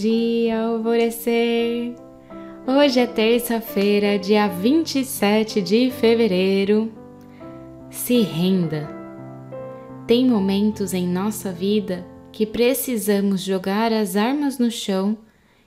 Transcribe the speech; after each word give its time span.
dia, 0.00 0.60
alvorecer. 0.60 1.94
Hoje 2.66 3.00
é 3.00 3.06
terça-feira, 3.06 4.18
dia 4.18 4.46
27 4.46 5.60
de 5.60 5.90
fevereiro. 5.90 6.92
Se 7.90 8.20
renda. 8.20 8.88
Tem 10.06 10.24
momentos 10.24 10.94
em 10.94 11.06
nossa 11.06 11.50
vida 11.50 12.06
que 12.30 12.46
precisamos 12.46 13.40
jogar 13.40 13.92
as 13.92 14.14
armas 14.14 14.58
no 14.58 14.70
chão 14.70 15.18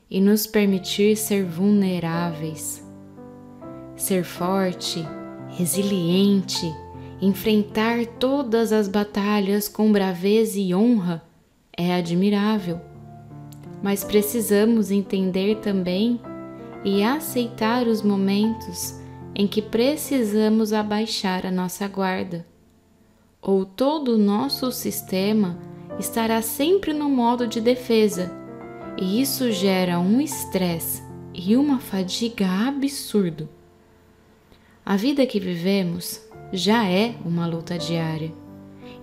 e 0.09 0.21
nos 0.21 0.47
permitir 0.47 1.17
ser 1.17 1.43
vulneráveis. 1.43 2.85
Ser 3.97 4.23
forte, 4.23 5.05
resiliente, 5.49 6.73
enfrentar 7.21 8.05
todas 8.05 8.71
as 8.71 8.87
batalhas 8.87 9.67
com 9.67 9.91
braveza 9.91 10.57
e 10.57 10.73
honra 10.73 11.21
é 11.77 11.93
admirável 11.93 12.90
mas 13.81 14.03
precisamos 14.03 14.91
entender 14.91 15.57
também 15.57 16.19
e 16.83 17.03
aceitar 17.03 17.87
os 17.87 18.01
momentos 18.01 18.99
em 19.35 19.47
que 19.47 19.61
precisamos 19.61 20.73
abaixar 20.73 21.45
a 21.45 21.51
nossa 21.51 21.87
guarda, 21.87 22.45
ou 23.41 23.65
todo 23.65 24.15
o 24.15 24.17
nosso 24.17 24.71
sistema 24.71 25.57
estará 25.99 26.41
sempre 26.41 26.93
no 26.93 27.09
modo 27.09 27.47
de 27.47 27.61
defesa, 27.61 28.31
e 28.97 29.21
isso 29.21 29.51
gera 29.51 29.99
um 29.99 30.19
estresse 30.19 31.01
e 31.33 31.55
uma 31.55 31.79
fadiga 31.79 32.47
absurdo. 32.67 33.47
A 34.85 34.95
vida 34.95 35.25
que 35.25 35.39
vivemos 35.39 36.21
já 36.51 36.87
é 36.87 37.15
uma 37.23 37.47
luta 37.47 37.77
diária. 37.77 38.33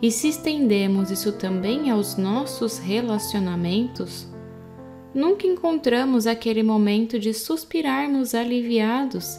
E 0.03 0.11
se 0.11 0.29
estendemos 0.29 1.11
isso 1.11 1.33
também 1.33 1.91
aos 1.91 2.17
nossos 2.17 2.79
relacionamentos, 2.79 4.29
nunca 5.15 5.47
encontramos 5.47 6.27
aquele 6.27 6.63
momento 6.63 7.19
de 7.19 7.33
suspirarmos 7.33 8.35
aliviados 8.35 9.39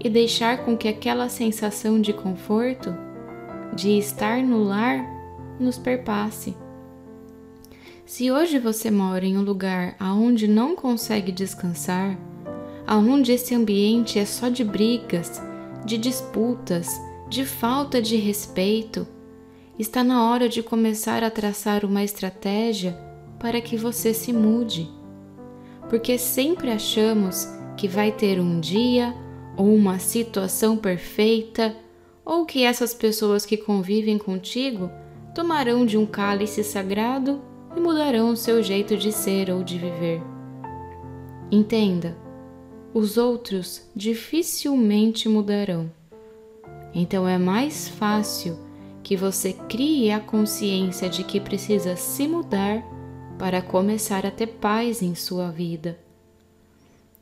e 0.00 0.08
deixar 0.08 0.64
com 0.64 0.76
que 0.76 0.88
aquela 0.88 1.28
sensação 1.28 2.00
de 2.00 2.12
conforto, 2.12 2.94
de 3.74 3.98
estar 3.98 4.42
no 4.42 4.64
lar, 4.64 5.04
nos 5.58 5.78
perpasse. 5.78 6.56
Se 8.04 8.30
hoje 8.30 8.58
você 8.58 8.90
mora 8.90 9.24
em 9.24 9.38
um 9.38 9.42
lugar 9.42 9.94
aonde 9.98 10.48
não 10.48 10.74
consegue 10.74 11.30
descansar, 11.30 12.18
aonde 12.86 13.32
esse 13.32 13.54
ambiente 13.54 14.18
é 14.18 14.24
só 14.24 14.48
de 14.48 14.64
brigas, 14.64 15.40
de 15.84 15.96
disputas, 15.96 16.88
de 17.28 17.44
falta 17.44 18.02
de 18.02 18.16
respeito, 18.16 19.06
está 19.78 20.04
na 20.04 20.28
hora 20.28 20.48
de 20.48 20.62
começar 20.62 21.24
a 21.24 21.30
traçar 21.30 21.84
uma 21.84 22.02
estratégia 22.02 23.11
para 23.42 23.60
que 23.60 23.76
você 23.76 24.14
se 24.14 24.32
mude. 24.32 24.88
Porque 25.90 26.16
sempre 26.16 26.70
achamos 26.70 27.48
que 27.76 27.88
vai 27.88 28.12
ter 28.12 28.40
um 28.40 28.60
dia 28.60 29.12
ou 29.56 29.74
uma 29.74 29.98
situação 29.98 30.76
perfeita, 30.76 31.76
ou 32.24 32.46
que 32.46 32.62
essas 32.62 32.94
pessoas 32.94 33.44
que 33.44 33.56
convivem 33.56 34.16
contigo 34.16 34.88
tomarão 35.34 35.84
de 35.84 35.98
um 35.98 36.06
cálice 36.06 36.62
sagrado 36.62 37.42
e 37.76 37.80
mudarão 37.80 38.30
o 38.30 38.36
seu 38.36 38.62
jeito 38.62 38.96
de 38.96 39.10
ser 39.10 39.50
ou 39.50 39.64
de 39.64 39.76
viver. 39.76 40.22
Entenda, 41.50 42.16
os 42.94 43.18
outros 43.18 43.90
dificilmente 43.94 45.28
mudarão. 45.28 45.90
Então 46.94 47.26
é 47.26 47.38
mais 47.38 47.88
fácil 47.88 48.56
que 49.02 49.16
você 49.16 49.52
crie 49.68 50.12
a 50.12 50.20
consciência 50.20 51.08
de 51.08 51.24
que 51.24 51.40
precisa 51.40 51.96
se 51.96 52.28
mudar 52.28 52.82
para 53.38 53.62
começar 53.62 54.24
a 54.26 54.30
ter 54.30 54.46
paz 54.46 55.02
em 55.02 55.14
sua 55.14 55.50
vida. 55.50 55.98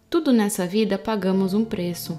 Tudo 0.08 0.32
nessa 0.32 0.66
vida 0.66 0.98
pagamos 0.98 1.54
um 1.54 1.64
preço. 1.64 2.18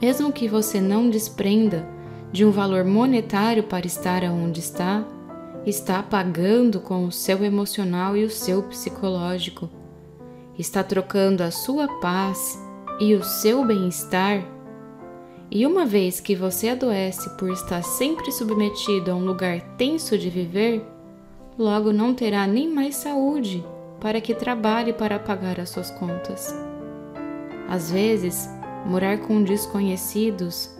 Mesmo 0.00 0.32
que 0.32 0.48
você 0.48 0.80
não 0.80 1.10
desprenda 1.10 1.86
de 2.32 2.44
um 2.44 2.50
valor 2.50 2.84
monetário 2.84 3.62
para 3.62 3.86
estar 3.86 4.24
onde 4.24 4.60
está, 4.60 5.06
está 5.66 6.02
pagando 6.02 6.80
com 6.80 7.04
o 7.04 7.12
seu 7.12 7.44
emocional 7.44 8.16
e 8.16 8.24
o 8.24 8.30
seu 8.30 8.62
psicológico. 8.62 9.68
Está 10.58 10.82
trocando 10.82 11.42
a 11.42 11.50
sua 11.50 11.86
paz 12.00 12.58
e 12.98 13.14
o 13.14 13.22
seu 13.22 13.64
bem-estar. 13.64 14.42
E 15.50 15.66
uma 15.66 15.84
vez 15.84 16.20
que 16.20 16.34
você 16.34 16.70
adoece 16.70 17.28
por 17.36 17.50
estar 17.50 17.82
sempre 17.82 18.32
submetido 18.32 19.10
a 19.10 19.14
um 19.14 19.24
lugar 19.24 19.60
tenso 19.76 20.16
de 20.16 20.30
viver, 20.30 20.82
logo 21.58 21.92
não 21.92 22.14
terá 22.14 22.46
nem 22.46 22.68
mais 22.68 22.96
saúde 22.96 23.64
para 24.00 24.20
que 24.20 24.34
trabalhe 24.34 24.92
para 24.92 25.18
pagar 25.18 25.60
as 25.60 25.70
suas 25.70 25.90
contas. 25.90 26.54
Às 27.68 27.90
vezes, 27.90 28.48
morar 28.84 29.18
com 29.18 29.42
desconhecidos, 29.42 30.70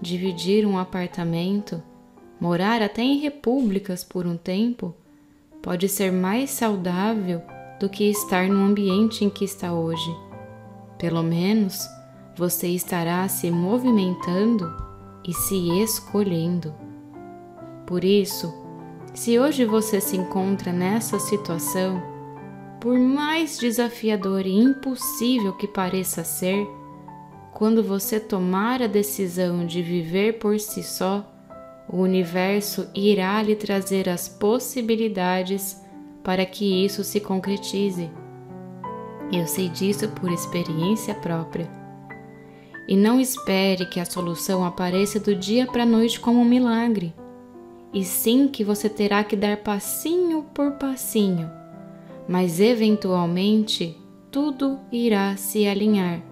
dividir 0.00 0.66
um 0.66 0.76
apartamento, 0.76 1.82
morar 2.40 2.82
até 2.82 3.02
em 3.02 3.18
repúblicas 3.18 4.02
por 4.02 4.26
um 4.26 4.36
tempo, 4.36 4.94
pode 5.62 5.88
ser 5.88 6.10
mais 6.10 6.50
saudável 6.50 7.40
do 7.78 7.88
que 7.88 8.10
estar 8.10 8.48
no 8.48 8.64
ambiente 8.64 9.24
em 9.24 9.30
que 9.30 9.44
está 9.44 9.72
hoje. 9.72 10.14
Pelo 10.98 11.22
menos 11.22 11.88
você 12.36 12.68
estará 12.68 13.26
se 13.28 13.50
movimentando 13.50 14.68
e 15.26 15.32
se 15.32 15.80
escolhendo. 15.80 16.74
Por 17.86 18.04
isso, 18.04 18.52
se 19.14 19.38
hoje 19.38 19.64
você 19.64 20.00
se 20.00 20.16
encontra 20.16 20.72
nessa 20.72 21.18
situação, 21.18 22.02
por 22.80 22.98
mais 22.98 23.58
desafiador 23.58 24.46
e 24.46 24.58
impossível 24.58 25.52
que 25.52 25.68
pareça 25.68 26.24
ser, 26.24 26.66
quando 27.52 27.82
você 27.82 28.18
tomar 28.18 28.82
a 28.82 28.86
decisão 28.86 29.66
de 29.66 29.82
viver 29.82 30.38
por 30.38 30.58
si 30.58 30.82
só, 30.82 31.28
o 31.86 31.98
universo 31.98 32.88
irá 32.94 33.42
lhe 33.42 33.54
trazer 33.54 34.08
as 34.08 34.28
possibilidades 34.28 35.80
para 36.24 36.46
que 36.46 36.84
isso 36.84 37.04
se 37.04 37.20
concretize. 37.20 38.10
Eu 39.30 39.46
sei 39.46 39.68
disso 39.68 40.08
por 40.08 40.32
experiência 40.32 41.14
própria. 41.14 41.70
E 42.88 42.96
não 42.96 43.20
espere 43.20 43.86
que 43.86 44.00
a 44.00 44.04
solução 44.04 44.64
apareça 44.64 45.20
do 45.20 45.34
dia 45.34 45.66
para 45.66 45.82
a 45.82 45.86
noite 45.86 46.18
como 46.18 46.40
um 46.40 46.44
milagre 46.44 47.14
e 47.92 48.04
sim 48.04 48.48
que 48.48 48.64
você 48.64 48.88
terá 48.88 49.22
que 49.22 49.36
dar 49.36 49.58
passinho 49.58 50.44
por 50.54 50.72
passinho, 50.72 51.50
mas 52.26 52.58
eventualmente 52.58 53.96
tudo 54.30 54.78
irá 54.90 55.36
se 55.36 55.66
alinhar 55.66 56.22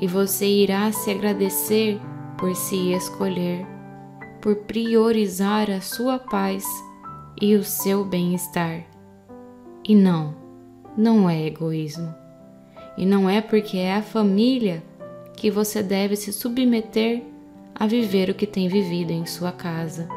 e 0.00 0.06
você 0.06 0.46
irá 0.46 0.90
se 0.92 1.10
agradecer 1.10 2.00
por 2.38 2.54
se 2.54 2.92
escolher, 2.92 3.66
por 4.40 4.54
priorizar 4.56 5.70
a 5.70 5.80
sua 5.80 6.18
paz 6.18 6.64
e 7.40 7.56
o 7.56 7.64
seu 7.64 8.04
bem-estar. 8.04 8.84
E 9.84 9.94
não, 9.94 10.34
não 10.96 11.28
é 11.28 11.46
egoísmo. 11.46 12.14
E 12.96 13.04
não 13.04 13.28
é 13.28 13.40
porque 13.40 13.76
é 13.76 13.94
a 13.94 14.02
família 14.02 14.82
que 15.36 15.50
você 15.50 15.82
deve 15.82 16.16
se 16.16 16.32
submeter 16.32 17.22
a 17.74 17.86
viver 17.86 18.30
o 18.30 18.34
que 18.34 18.46
tem 18.46 18.68
vivido 18.68 19.12
em 19.12 19.26
sua 19.26 19.52
casa 19.52 20.08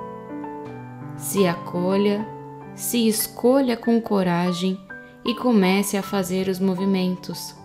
se 1.21 1.45
acolha, 1.45 2.27
se 2.73 3.07
escolha 3.07 3.77
com 3.77 4.01
coragem 4.01 4.77
e 5.23 5.35
comece 5.35 5.95
a 5.95 6.01
fazer 6.01 6.47
os 6.47 6.59
movimentos. 6.59 7.55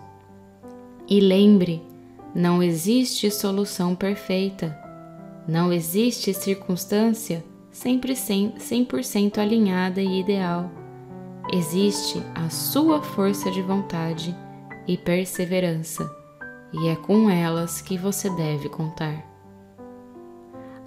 E 1.09 1.19
lembre, 1.19 1.81
não 2.35 2.61
existe 2.61 3.31
solução 3.31 3.95
perfeita, 3.95 4.77
não 5.47 5.73
existe 5.73 6.33
circunstância 6.35 7.43
sempre 7.71 8.13
100% 8.13 9.39
alinhada 9.39 10.01
e 10.01 10.19
ideal. 10.19 10.69
Existe 11.51 12.21
a 12.35 12.49
sua 12.49 13.01
força 13.01 13.49
de 13.49 13.63
vontade 13.63 14.35
e 14.87 14.95
perseverança, 14.97 16.07
e 16.71 16.89
é 16.89 16.95
com 16.95 17.27
elas 17.27 17.81
que 17.81 17.97
você 17.97 18.29
deve 18.29 18.69
contar. 18.69 19.25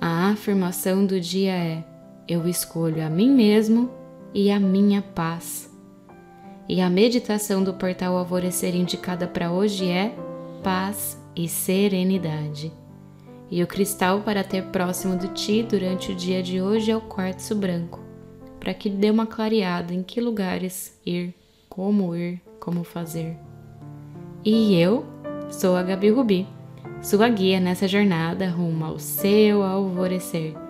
A 0.01 0.31
afirmação 0.31 1.05
do 1.05 1.21
dia 1.21 1.53
é: 1.53 1.90
eu 2.31 2.47
escolho 2.47 3.05
a 3.05 3.11
mim 3.11 3.29
mesmo 3.29 3.91
e 4.33 4.53
a 4.53 4.61
minha 4.61 5.03
paz. 5.03 5.69
E 6.69 6.81
a 6.81 6.89
meditação 6.89 7.65
do 7.65 7.75
portal 7.75 8.17
Alvorecer 8.17 8.77
indicada 8.77 9.27
para 9.27 9.51
hoje 9.51 9.89
é 9.89 10.15
paz 10.63 11.21
e 11.35 11.49
serenidade. 11.49 12.73
E 13.51 13.61
o 13.65 13.67
cristal 13.67 14.21
para 14.21 14.45
ter 14.45 14.63
próximo 14.67 15.17
de 15.17 15.27
ti 15.35 15.65
durante 15.69 16.13
o 16.13 16.15
dia 16.15 16.41
de 16.41 16.63
hoje 16.63 16.93
é 16.93 16.97
o 16.97 17.01
quartzo 17.01 17.53
branco, 17.57 17.99
para 18.61 18.73
que 18.73 18.89
dê 18.89 19.11
uma 19.11 19.27
clareada 19.27 19.93
em 19.93 20.05
que 20.05 20.21
lugares 20.21 20.97
ir, 21.05 21.35
como 21.69 22.15
ir, 22.15 22.41
como 22.61 22.85
fazer. 22.85 23.37
E 24.45 24.77
eu 24.77 25.05
sou 25.51 25.75
a 25.75 25.83
Gabi 25.83 26.11
Rubi, 26.11 26.47
sua 27.03 27.29
guia 27.29 27.59
nessa 27.59 27.89
jornada 27.89 28.49
rumo 28.49 28.85
ao 28.85 29.01
seu 29.01 29.65
alvorecer 29.65 30.70